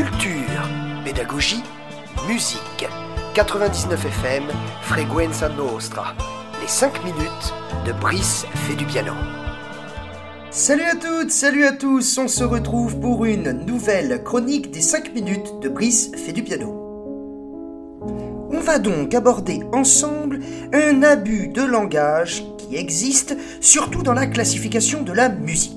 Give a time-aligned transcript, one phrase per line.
[0.00, 0.66] Culture,
[1.04, 1.62] pédagogie,
[2.26, 2.88] musique.
[3.34, 4.44] 99 FM,
[4.80, 6.14] Freguenza Nostra.
[6.58, 7.52] Les 5 minutes
[7.84, 9.12] de Brice fait du piano.
[10.50, 15.12] Salut à toutes, salut à tous, on se retrouve pour une nouvelle chronique des 5
[15.12, 16.70] minutes de Brice fait du piano.
[18.50, 20.40] On va donc aborder ensemble
[20.72, 25.76] un abus de langage qui existe surtout dans la classification de la musique.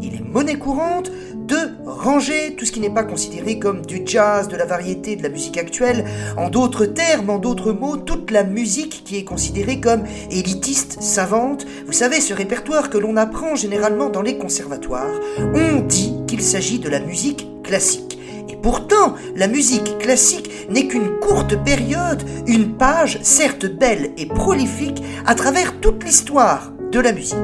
[0.00, 1.10] Il est monnaie courante
[1.46, 5.22] de ranger tout ce qui n'est pas considéré comme du jazz, de la variété, de
[5.22, 6.04] la musique actuelle,
[6.36, 11.66] en d'autres termes, en d'autres mots, toute la musique qui est considérée comme élitiste, savante.
[11.86, 15.20] Vous savez, ce répertoire que l'on apprend généralement dans les conservatoires,
[15.54, 18.18] on dit qu'il s'agit de la musique classique.
[18.48, 25.02] Et pourtant, la musique classique n'est qu'une courte période, une page, certes belle et prolifique,
[25.26, 27.36] à travers toute l'histoire de la musique.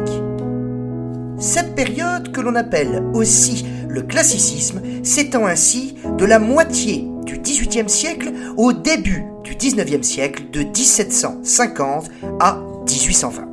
[1.40, 7.88] Cette période que l'on appelle aussi le classicisme s'étend ainsi de la moitié du XVIIIe
[7.88, 12.10] siècle au début du XIXe siècle, de 1750
[12.41, 13.49] à 1820.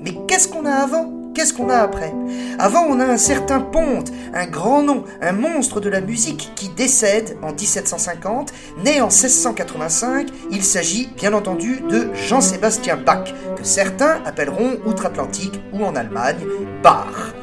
[0.00, 1.10] Mais qu'est-ce qu'on a avant?
[1.34, 2.12] Qu'est-ce qu'on a après?
[2.60, 6.68] Avant, on a un certain Ponte, un grand nom, un monstre de la musique qui
[6.68, 8.52] décède en 1750,
[8.84, 10.28] né en 1685.
[10.52, 16.46] Il s'agit bien entendu de Jean-Sébastien Bach, que certains appelleront outre-Atlantique ou en Allemagne
[16.84, 17.33] Bach.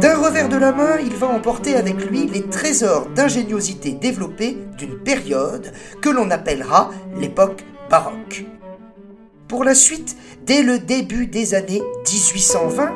[0.00, 4.98] D'un revers de la main, il va emporter avec lui les trésors d'ingéniosité développés d'une
[4.98, 8.44] période que l'on appellera l'époque baroque.
[9.48, 12.90] Pour la suite, dès le début des années 1820,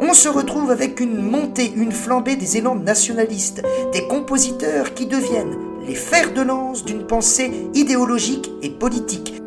[0.00, 3.62] on se retrouve avec une montée, une flambée des élans nationalistes,
[3.92, 9.43] des compositeurs qui deviennent les fers de lance d'une pensée idéologique et politique.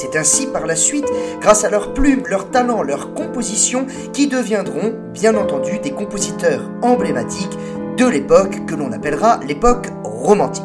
[0.00, 1.08] C'est ainsi par la suite,
[1.40, 7.58] grâce à leurs plumes, leurs talents, leurs compositions, qui deviendront, bien entendu, des compositeurs emblématiques
[7.96, 10.62] de l'époque que l'on appellera l'époque romantique.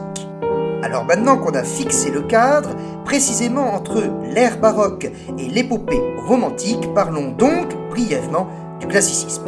[0.84, 4.04] Alors maintenant qu'on a fixé le cadre, précisément entre
[4.36, 8.48] l'ère baroque et l'épopée romantique, parlons donc brièvement
[8.88, 9.46] classicisme.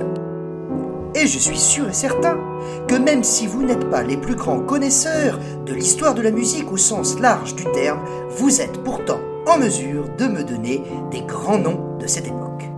[1.14, 2.40] Et je suis sûr et certain
[2.88, 6.72] que même si vous n'êtes pas les plus grands connaisseurs de l'histoire de la musique
[6.72, 8.00] au sens large du terme,
[8.32, 12.70] vous êtes pourtant en mesure de me donner des grands noms de cette époque.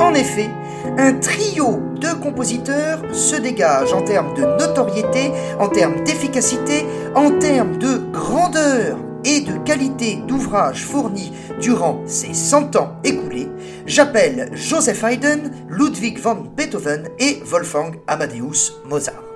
[0.00, 0.48] En effet,
[0.96, 7.78] un trio de compositeurs se dégage en termes de notoriété, en termes d'efficacité, en termes
[7.78, 13.48] de grandeur et de qualité d'ouvrage fourni durant ces 100 ans écoulés,
[13.86, 19.27] j'appelle Joseph Haydn, Ludwig van Beethoven et Wolfgang Amadeus Mozart.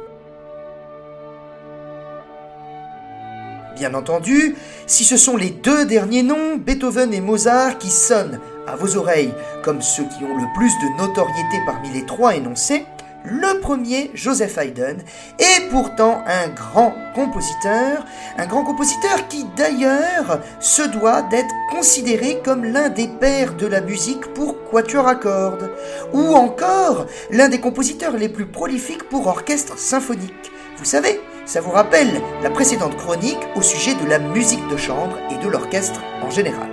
[3.82, 4.54] Bien entendu,
[4.86, 8.38] si ce sont les deux derniers noms, Beethoven et Mozart, qui sonnent
[8.68, 9.34] à vos oreilles
[9.64, 12.84] comme ceux qui ont le plus de notoriété parmi les trois énoncés,
[13.24, 15.02] le premier, Joseph Haydn,
[15.40, 18.06] est pourtant un grand compositeur,
[18.38, 23.80] un grand compositeur qui d'ailleurs se doit d'être considéré comme l'un des pères de la
[23.80, 25.72] musique pour quatuor à cordes,
[26.12, 30.52] ou encore l'un des compositeurs les plus prolifiques pour orchestre symphonique.
[30.78, 35.18] Vous savez, ça vous rappelle la précédente chronique au sujet de la musique de chambre
[35.30, 36.68] et de l'orchestre en général.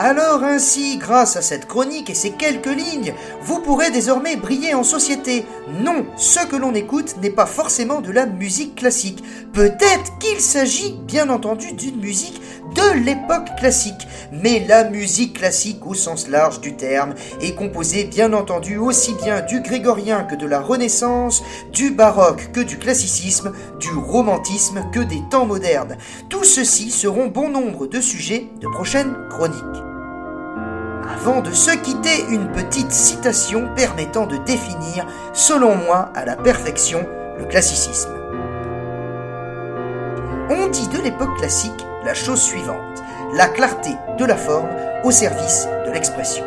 [0.00, 4.84] Alors ainsi, grâce à cette chronique et ces quelques lignes, vous pourrez désormais briller en
[4.84, 5.44] société.
[5.80, 9.24] Non, ce que l'on écoute n'est pas forcément de la musique classique.
[9.52, 12.40] Peut-être qu'il s'agit bien entendu d'une musique
[12.74, 14.06] de l'époque classique.
[14.30, 19.40] Mais la musique classique au sens large du terme est composée bien entendu aussi bien
[19.40, 25.22] du grégorien que de la Renaissance, du baroque que du classicisme, du romantisme que des
[25.30, 25.96] temps modernes.
[26.28, 29.62] Tout ceci seront bon nombre de sujets de prochaines chroniques.
[31.10, 37.06] Avant de se quitter, une petite citation permettant de définir, selon moi, à la perfection,
[37.38, 38.17] le classicisme.
[40.50, 43.02] On dit de l'époque classique la chose suivante,
[43.34, 44.68] la clarté de la forme
[45.04, 46.44] au service de l'expression.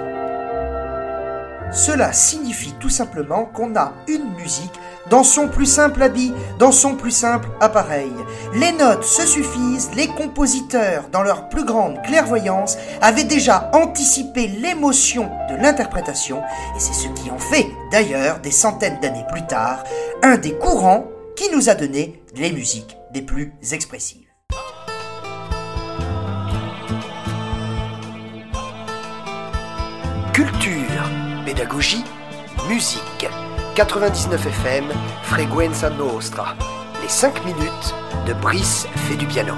[1.71, 4.73] Cela signifie tout simplement qu'on a une musique
[5.11, 8.11] dans son plus simple habit, dans son plus simple appareil.
[8.55, 15.29] Les notes se suffisent, les compositeurs, dans leur plus grande clairvoyance, avaient déjà anticipé l'émotion
[15.49, 16.41] de l'interprétation,
[16.75, 19.83] et c'est ce qui en fait, d'ailleurs, des centaines d'années plus tard,
[20.23, 21.05] un des courants
[21.35, 24.27] qui nous a donné les musiques des plus expressives.
[30.33, 31.03] Culture,
[31.45, 32.03] pédagogie,
[32.69, 33.27] musique.
[33.75, 34.85] 99 FM,
[35.23, 36.55] Freguenza Nostra.
[37.01, 37.95] Les 5 minutes
[38.27, 39.53] de Brice fait du piano.